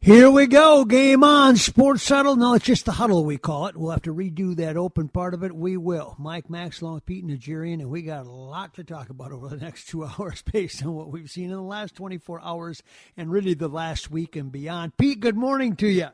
[0.00, 0.84] Here we go.
[0.84, 1.56] Game on.
[1.56, 2.36] Sports Huddle.
[2.36, 3.76] No, it's just the huddle, we call it.
[3.76, 5.54] We'll have to redo that open part of it.
[5.54, 6.14] We will.
[6.18, 9.48] Mike Max along with Pete Najarian, and we got a lot to talk about over
[9.48, 12.82] the next two hours based on what we've seen in the last 24 hours
[13.16, 14.96] and really the last week and beyond.
[14.96, 16.08] Pete, good morning to you.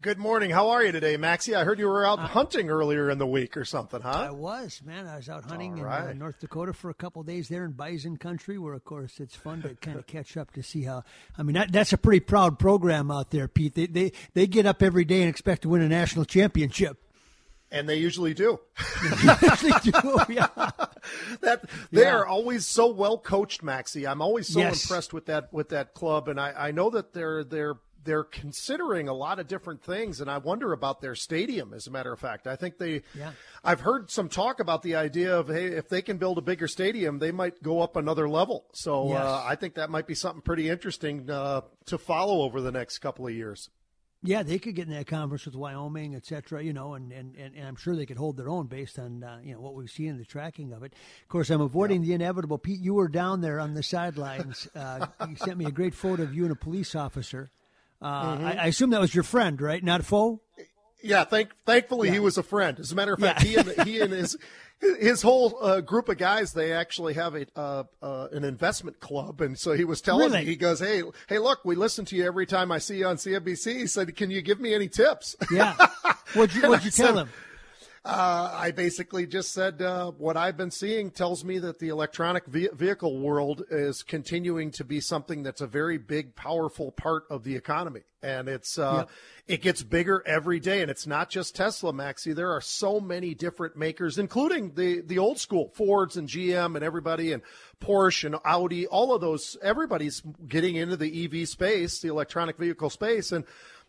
[0.00, 0.50] Good morning.
[0.50, 1.56] How are you today, Maxie?
[1.56, 4.28] I heard you were out uh, hunting earlier in the week or something, huh?
[4.28, 5.08] I was, man.
[5.08, 6.04] I was out hunting right.
[6.04, 9.18] in uh, North Dakota for a couple days there in bison country, where, of course,
[9.18, 11.02] it's fun to kind of catch up to see how.
[11.36, 13.74] I mean, that, that's a pretty proud program out there, Pete.
[13.74, 17.02] They, they they get up every day and expect to win a national championship.
[17.72, 18.60] And they usually do.
[19.02, 19.90] they do,
[20.28, 20.46] yeah.
[21.40, 22.14] that they yeah.
[22.14, 24.06] are always so well coached, Maxie.
[24.06, 24.84] I'm always so yes.
[24.84, 29.08] impressed with that with that club, and I, I know that they're they're they're considering
[29.08, 31.72] a lot of different things, and I wonder about their stadium.
[31.72, 33.02] As a matter of fact, I think they.
[33.14, 33.32] Yeah.
[33.64, 36.68] I've heard some talk about the idea of hey, if they can build a bigger
[36.68, 38.66] stadium, they might go up another level.
[38.72, 39.22] So uh, yes.
[39.22, 42.98] uh, I think that might be something pretty interesting uh, to follow over the next
[42.98, 43.68] couple of years.
[44.22, 47.36] Yeah, they could get in that conference with Wyoming, et cetera, you know, and, and,
[47.36, 49.88] and, I'm sure they could hold their own based on, uh, you know, what we've
[49.88, 50.92] seen in the tracking of it.
[51.22, 52.08] Of course, I'm avoiding yeah.
[52.08, 52.58] the inevitable.
[52.58, 54.68] Pete, you were down there on the sidelines.
[54.74, 57.50] Uh, you sent me a great photo of you and a police officer.
[58.00, 58.46] Uh, mm-hmm.
[58.46, 59.82] I, I, assume that was your friend, right?
[59.82, 60.40] Not a foe.
[61.02, 62.14] Yeah, thank thankfully yeah.
[62.14, 62.78] he was a friend.
[62.78, 63.48] As a matter of fact, yeah.
[63.48, 64.36] he and he and his
[65.00, 69.40] his whole uh, group of guys they actually have a uh, uh, an investment club,
[69.40, 70.40] and so he was telling really?
[70.40, 73.06] me he goes, "Hey, hey, look, we listen to you every time I see you
[73.06, 75.74] on CNBC." He said, "Can you give me any tips?" Yeah.
[76.34, 77.28] What'd you What'd you tell said, him?
[78.08, 82.46] Uh, I basically just said uh, what I've been seeing tells me that the electronic
[82.46, 87.44] ve- vehicle world is continuing to be something that's a very big, powerful part of
[87.44, 89.04] the economy, and it's uh,
[89.46, 90.80] it gets bigger every day.
[90.80, 92.32] And it's not just Tesla, Maxie.
[92.32, 96.82] There are so many different makers, including the the old school Fords and GM and
[96.82, 97.42] everybody, and
[97.78, 98.86] Porsche and Audi.
[98.86, 103.44] All of those, everybody's getting into the EV space, the electronic vehicle space, and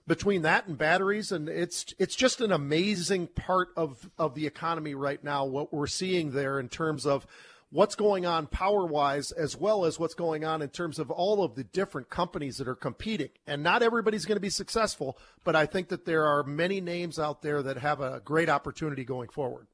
[0.09, 4.95] between that and batteries and it's it's just an amazing part of of the economy
[4.95, 7.27] right now what we're seeing there in terms of
[7.69, 11.43] what's going on power wise as well as what's going on in terms of all
[11.43, 13.29] of the different companies that are competing.
[13.45, 17.19] And not everybody's going to be successful but i think that there are many names
[17.19, 19.67] out there that have a great opportunity going forward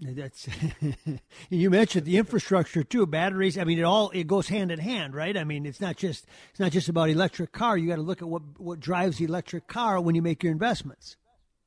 [0.00, 0.48] that's
[1.50, 3.58] you mentioned the infrastructure too, batteries.
[3.58, 5.36] I mean, it all it goes hand in hand, right?
[5.36, 7.76] I mean, it's not just it's not just about electric car.
[7.76, 10.52] You got to look at what what drives the electric car when you make your
[10.52, 11.16] investments.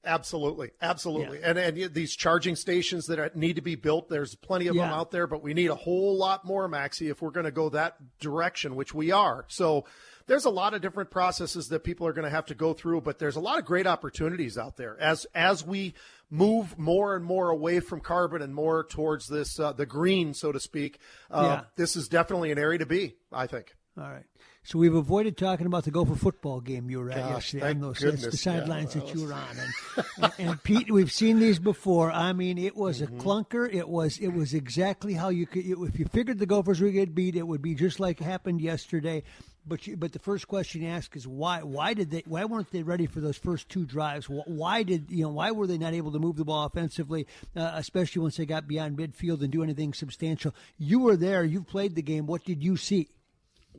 [0.05, 1.49] Absolutely, absolutely, yeah.
[1.49, 4.09] and and these charging stations that are, need to be built.
[4.09, 4.83] There's plenty of yeah.
[4.83, 7.51] them out there, but we need a whole lot more, Maxie, if we're going to
[7.51, 9.45] go that direction, which we are.
[9.47, 9.85] So
[10.27, 13.01] there's a lot of different processes that people are going to have to go through,
[13.01, 15.93] but there's a lot of great opportunities out there as as we
[16.29, 20.51] move more and more away from carbon and more towards this uh, the green, so
[20.51, 20.99] to speak.
[21.29, 21.63] Uh, yeah.
[21.75, 23.75] This is definitely an area to be, I think.
[23.97, 24.25] All right.
[24.63, 27.79] So we've avoided talking about the Gopher football game you were at Gosh, yesterday on
[27.81, 28.25] those goodness.
[28.25, 29.57] the sidelines yeah, that, you were on.
[29.57, 32.11] And, and, and, Pete, we've seen these before.
[32.11, 33.17] I mean, it was mm-hmm.
[33.17, 33.73] a clunker.
[33.73, 35.65] It was it was exactly how you could.
[35.65, 39.23] If you figured the Gophers would get beat, it would be just like happened yesterday.
[39.67, 42.71] But you, but the first question you ask is why why did they why weren't
[42.71, 44.25] they ready for those first two drives?
[44.25, 47.71] Why did you know why were they not able to move the ball offensively, uh,
[47.75, 50.53] especially once they got beyond midfield and do anything substantial?
[50.77, 51.45] You were there.
[51.45, 52.25] You've played the game.
[52.25, 53.09] What did you see?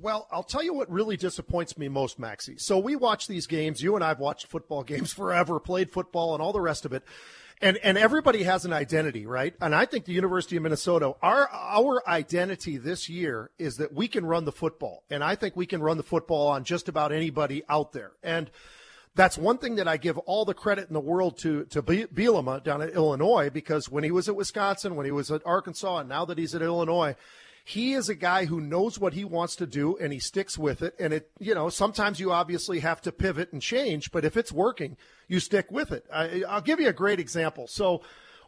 [0.00, 2.58] Well, I'll tell you what really disappoints me most, Maxie.
[2.58, 3.82] So we watch these games.
[3.82, 7.02] You and I've watched football games forever, played football, and all the rest of it
[7.60, 9.54] and and everybody has an identity, right?
[9.60, 14.08] And I think the University of Minnesota, our our identity this year is that we
[14.08, 17.12] can run the football, and I think we can run the football on just about
[17.12, 18.50] anybody out there, and.
[19.14, 22.62] That's one thing that I give all the credit in the world to to Bielema
[22.62, 26.08] down at Illinois because when he was at Wisconsin, when he was at Arkansas, and
[26.10, 27.16] now that he's at Illinois,
[27.68, 30.82] he is a guy who knows what he wants to do and he sticks with
[30.82, 30.94] it.
[31.00, 34.52] And it, you know, sometimes you obviously have to pivot and change, but if it's
[34.52, 34.96] working,
[35.26, 36.06] you stick with it.
[36.14, 37.66] I, will give you a great example.
[37.66, 38.02] So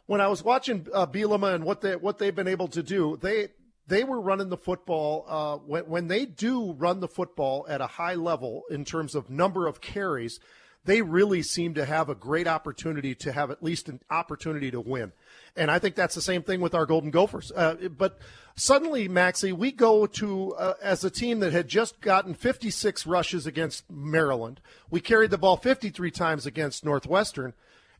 [0.05, 3.17] when I was watching uh, Bielema and what they what they've been able to do,
[3.21, 3.49] they
[3.87, 7.87] they were running the football uh, when when they do run the football at a
[7.87, 10.39] high level in terms of number of carries
[10.85, 14.79] they really seem to have a great opportunity to have at least an opportunity to
[14.79, 15.11] win.
[15.55, 17.51] And I think that's the same thing with our Golden Gophers.
[17.51, 18.19] Uh, but
[18.55, 23.45] suddenly, Maxie, we go to, uh, as a team that had just gotten 56 rushes
[23.45, 27.53] against Maryland, we carried the ball 53 times against Northwestern.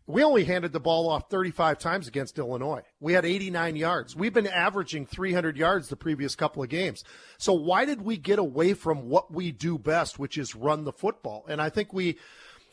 [0.07, 2.81] We only handed the ball off 35 times against Illinois.
[2.99, 4.15] We had 89 yards.
[4.15, 7.03] We've been averaging 300 yards the previous couple of games.
[7.37, 10.93] So why did we get away from what we do best, which is run the
[10.93, 11.45] football?
[11.47, 12.17] And I think we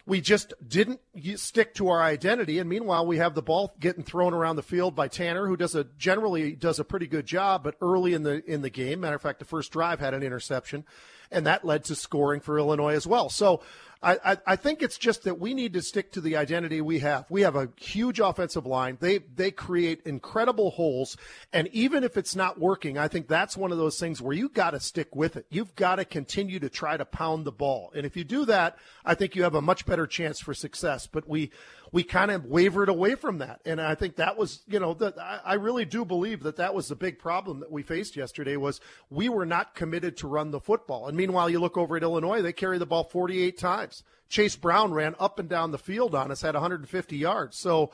[0.07, 1.01] we just didn't
[1.35, 2.59] stick to our identity.
[2.59, 5.75] And meanwhile, we have the ball getting thrown around the field by Tanner, who does
[5.75, 9.17] a generally does a pretty good job, but early in the in the game, matter
[9.17, 10.85] of fact, the first drive had an interception,
[11.31, 13.29] and that led to scoring for Illinois as well.
[13.29, 13.63] So
[14.03, 16.99] I, I, I, think it's just that we need to stick to the identity we
[16.99, 17.25] have.
[17.31, 18.99] We have a huge offensive line.
[19.01, 21.17] They they create incredible holes,
[21.53, 24.49] and even if it's not working, I think that's one of those things where you
[24.49, 25.47] got to stick with it.
[25.49, 28.77] You've got to continue to try to pound the ball, and if you do that,
[29.05, 31.07] I think you have a much better chance for success.
[31.07, 31.51] But we
[31.93, 33.61] we kind of wavered away from that.
[33.65, 36.89] And I think that was, you know, that I really do believe that that was
[36.89, 38.81] the big problem that we faced yesterday was
[39.11, 41.09] we were not committed to run the football.
[41.09, 44.03] And meanwhile, you look over at Illinois, they carry the ball 48 times.
[44.29, 47.57] Chase Brown ran up and down the field on us, had 150 yards.
[47.57, 47.93] So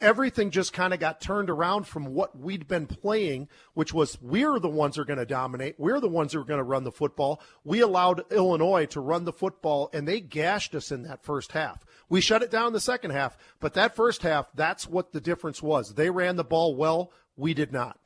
[0.00, 4.58] everything just kind of got turned around from what we'd been playing, which was we're
[4.58, 5.74] the ones who are going to dominate.
[5.78, 7.40] We're the ones who are going to run the football.
[7.64, 11.84] We allowed Illinois to run the football, and they gashed us in that first half.
[12.08, 15.62] We shut it down the second half, but that first half, that's what the difference
[15.62, 15.94] was.
[15.94, 17.12] They ran the ball well.
[17.36, 17.98] We did not.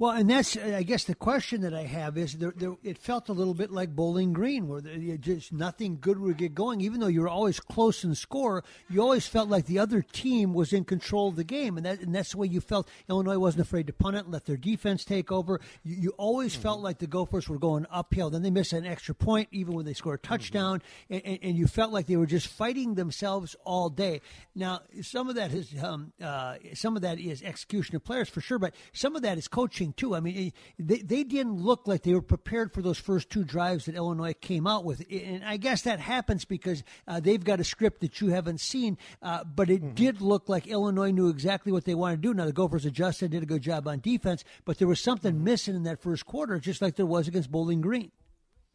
[0.00, 3.28] Well, and that's, I guess, the question that I have is there, there, it felt
[3.28, 6.80] a little bit like Bowling Green, where there, just nothing good would get going.
[6.80, 10.54] Even though you were always close in score, you always felt like the other team
[10.54, 12.88] was in control of the game, and that and that's the way you felt.
[13.10, 15.60] Illinois wasn't afraid to punt it, let their defense take over.
[15.84, 16.62] You, you always mm-hmm.
[16.62, 18.30] felt like the Gophers were going uphill.
[18.30, 21.12] Then they missed an extra point, even when they scored a touchdown, mm-hmm.
[21.12, 24.22] and, and, and, you felt like they were just fighting themselves all day.
[24.54, 28.40] Now, some of that is um, uh, some of that is execution of players for
[28.40, 30.14] sure, but some of that is coaching too.
[30.14, 33.86] I mean, they, they didn't look like they were prepared for those first two drives
[33.86, 35.04] that Illinois came out with.
[35.10, 38.98] And I guess that happens because uh, they've got a script that you haven't seen.
[39.22, 39.94] Uh, but it mm-hmm.
[39.94, 42.34] did look like Illinois knew exactly what they wanted to do.
[42.34, 45.44] Now, the Gophers adjusted, did a good job on defense, but there was something mm-hmm.
[45.44, 48.10] missing in that first quarter, just like there was against Bowling Green.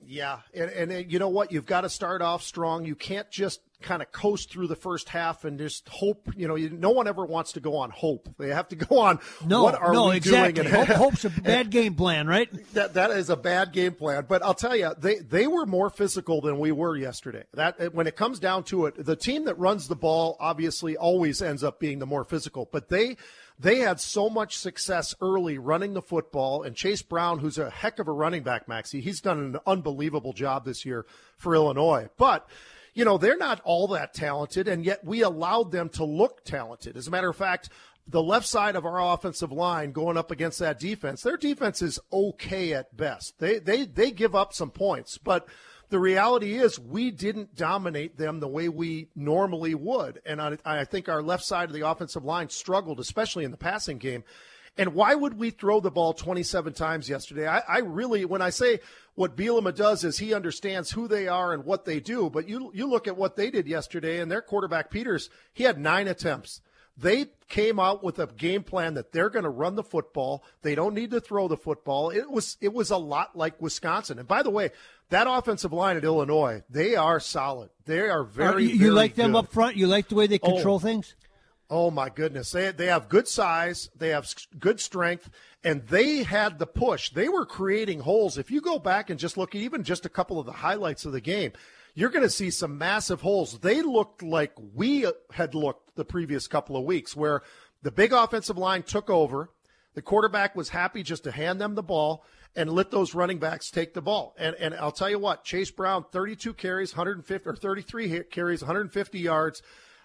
[0.07, 1.52] Yeah, and, and, and you know what?
[1.52, 2.86] You've got to start off strong.
[2.86, 6.30] You can't just kind of coast through the first half and just hope.
[6.36, 8.30] You know, you, no one ever wants to go on hope.
[8.38, 10.63] They have to go on no, what are no, we exactly.
[10.63, 10.75] doing.
[10.75, 12.50] And, hope's a bad game plan, right?
[12.74, 14.25] That that is a bad game plan.
[14.28, 17.44] But I'll tell you, they they were more physical than we were yesterday.
[17.54, 21.42] That when it comes down to it, the team that runs the ball obviously always
[21.42, 22.68] ends up being the more physical.
[22.72, 23.18] But they
[23.57, 28.00] they had so much success early running the football, and Chase Brown, who's a heck
[28.00, 31.06] of a running back, Maxie, he's done an unbelievable job this year
[31.38, 32.10] for Illinois.
[32.18, 32.48] But
[32.94, 36.96] you know, they're not all that talented, and yet we allowed them to look talented.
[36.96, 37.69] As a matter of fact,
[38.07, 42.00] the left side of our offensive line going up against that defense, their defense is
[42.12, 43.40] okay at best.
[43.40, 45.48] They they they give up some points, but
[45.90, 50.21] the reality is we didn't dominate them the way we normally would.
[50.26, 53.57] And I, I think our left side of the offensive line struggled, especially in the
[53.57, 54.24] passing game.
[54.78, 57.48] And why would we throw the ball 27 times yesterday?
[57.48, 58.80] I, I, really, when I say
[59.14, 62.30] what Bielema does is he understands who they are and what they do.
[62.30, 65.80] But you you look at what they did yesterday, and their quarterback Peters, he had
[65.80, 66.62] nine attempts.
[66.97, 70.44] They came out with a game plan that they're going to run the football.
[70.61, 72.09] They don't need to throw the football.
[72.09, 74.18] It was it was a lot like Wisconsin.
[74.18, 74.71] And by the way,
[75.09, 77.69] that offensive line at Illinois, they are solid.
[77.85, 78.66] They are very.
[78.66, 79.40] you, very like them good.
[79.40, 79.75] up front?
[79.75, 80.54] You like the way they oh.
[80.54, 81.16] control oh, things?
[81.69, 85.31] Oh my goodness, they they have good size, they have good strength,
[85.64, 87.09] and they had the push.
[87.09, 88.37] They were creating holes.
[88.37, 91.06] If you go back and just look at even just a couple of the highlights
[91.06, 91.54] of the game,
[91.95, 93.59] you're going to see some massive holes.
[93.59, 97.42] They looked like we had looked the previous couple of weeks, where
[97.81, 99.49] the big offensive line took over.
[99.95, 103.71] The quarterback was happy just to hand them the ball and let those running backs
[103.71, 104.35] take the ball.
[104.37, 109.19] And and I'll tell you what, Chase Brown, 32 carries, 150 or 33 carries, 150
[109.19, 109.61] yards.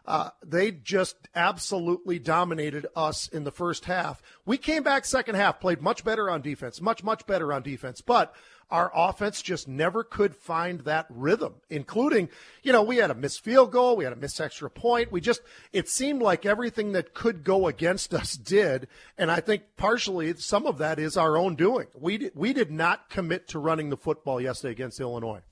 [0.06, 4.23] Uh, they just absolutely dominated us in the first half.
[4.47, 8.00] We came back second half, played much better on defense, much much better on defense,
[8.00, 8.35] but
[8.71, 12.29] our offense just never could find that rhythm, including,
[12.62, 15.11] you know, we had a missed field goal, we had a missed extra point.
[15.11, 15.41] We just,
[15.73, 18.89] it seemed like everything that could go against us did.
[19.19, 21.89] And I think partially some of that is our own doing.
[21.99, 25.43] We, we did not commit to running the football yesterday against Illinois.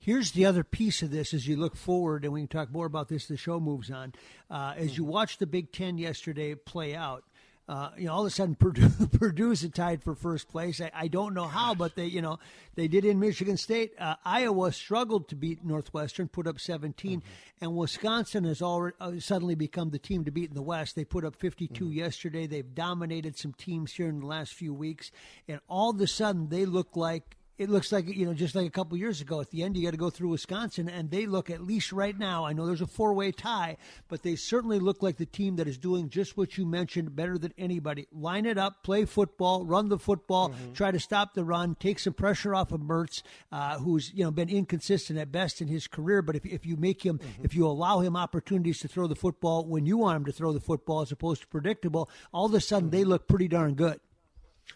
[0.00, 2.86] Here's the other piece of this as you look forward, and we can talk more
[2.86, 3.26] about this.
[3.26, 4.14] The show moves on.
[4.48, 7.24] Uh, as you watch the Big Ten yesterday play out,
[7.68, 10.80] uh, you know, all of a sudden Purdue, Purdue's tied for first place.
[10.80, 12.38] I, I, don't know how, but they, you know,
[12.74, 13.92] they did in Michigan State.
[13.98, 17.28] Uh, Iowa struggled to beat Northwestern, put up 17, mm-hmm.
[17.60, 20.96] and Wisconsin has already uh, suddenly become the team to beat in the West.
[20.96, 21.92] They put up 52 mm-hmm.
[21.92, 22.46] yesterday.
[22.46, 25.10] They've dominated some teams here in the last few weeks,
[25.46, 28.66] and all of a sudden they look like it looks like you know just like
[28.66, 31.26] a couple years ago at the end you got to go through wisconsin and they
[31.26, 34.78] look at least right now i know there's a four way tie but they certainly
[34.78, 38.46] look like the team that is doing just what you mentioned better than anybody line
[38.46, 40.72] it up play football run the football mm-hmm.
[40.72, 43.22] try to stop the run take some pressure off of mertz
[43.52, 46.76] uh, who's you know been inconsistent at best in his career but if, if you
[46.76, 47.44] make him mm-hmm.
[47.44, 50.52] if you allow him opportunities to throw the football when you want him to throw
[50.52, 52.96] the football as opposed to predictable all of a sudden mm-hmm.
[52.96, 54.00] they look pretty darn good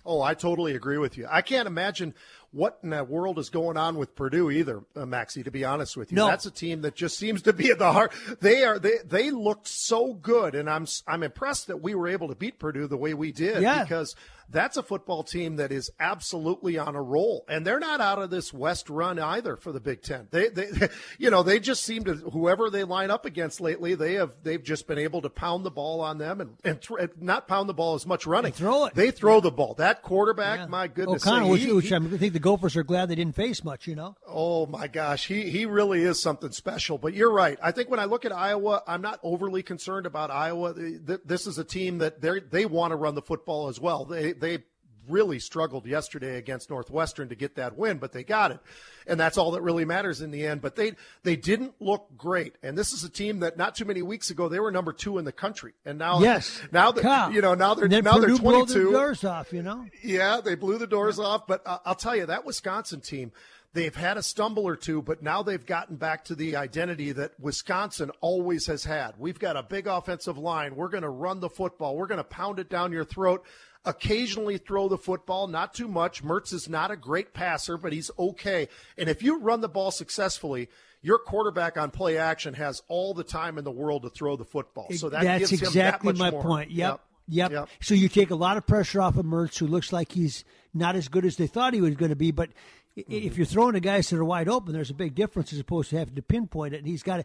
[0.05, 1.27] Oh, I totally agree with you.
[1.31, 2.15] I can't imagine
[2.53, 5.43] what in the world is going on with Purdue either, uh, Maxie.
[5.43, 6.27] To be honest with you, no.
[6.27, 8.13] that's a team that just seems to be at the heart.
[8.41, 12.29] They are they they looked so good, and I'm I'm impressed that we were able
[12.29, 13.83] to beat Purdue the way we did yeah.
[13.83, 14.15] because
[14.53, 18.31] that's a football team that is absolutely on a roll, and they're not out of
[18.31, 20.29] this West run either for the Big Ten.
[20.31, 20.69] They, they,
[21.19, 24.63] you know, they just seem to whoever they line up against lately, they have they've
[24.63, 27.75] just been able to pound the ball on them and and th- not pound the
[27.75, 28.51] ball as much running.
[28.51, 28.95] And throw it.
[28.95, 29.41] They throw yeah.
[29.41, 29.75] the ball.
[29.75, 30.67] That quarterback, yeah.
[30.67, 33.87] my goodness, O'Connell, which, which I think the Gophers are glad they didn't face much.
[33.87, 34.17] You know.
[34.27, 36.99] Oh my gosh, he he really is something special.
[36.99, 37.59] But you're right.
[37.63, 40.75] I think when I look at Iowa, I'm not overly concerned about Iowa.
[40.75, 44.05] This is a team that they they want to run the football as well.
[44.05, 44.65] They they
[45.09, 48.61] really struggled yesterday against Northwestern to get that win, but they got it.
[49.07, 50.63] And that's all that really matters in the end.
[50.63, 50.93] But they
[51.23, 52.57] they didn't look great.
[52.63, 55.19] And this is a team that not too many weeks ago they were number two
[55.19, 55.73] in the country.
[55.85, 58.87] And now yes, now that you know now they're now Purdue they're twenty two.
[58.87, 59.87] The doors off, you know.
[60.03, 61.25] Yeah, they blew the doors yeah.
[61.25, 61.47] off.
[61.47, 63.33] But uh, I'll tell you that Wisconsin team.
[63.75, 67.41] They've had a stumble or two, but now they've gotten back to the identity that
[67.41, 69.15] Wisconsin always has had.
[69.17, 70.77] We've got a big offensive line.
[70.77, 71.97] We're going to run the football.
[71.97, 73.47] We're going to pound it down your throat
[73.85, 76.23] occasionally throw the football, not too much.
[76.23, 78.69] Mertz is not a great passer, but he's okay.
[78.97, 80.69] And if you run the ball successfully,
[81.03, 84.45] your quarterback on play action has all the time in the world to throw the
[84.45, 84.89] football.
[84.93, 86.43] So that that's gives exactly him that my more.
[86.43, 86.71] point.
[86.71, 87.01] Yep.
[87.29, 87.51] Yep.
[87.51, 87.69] yep.
[87.81, 90.97] So you take a lot of pressure off of Mertz, who looks like he's not
[90.97, 92.31] as good as they thought he was going to be.
[92.31, 92.51] But
[92.97, 93.13] mm-hmm.
[93.13, 95.91] if you're throwing to guys that are wide open, there's a big difference as opposed
[95.91, 96.79] to having to pinpoint it.
[96.79, 97.25] And he's got to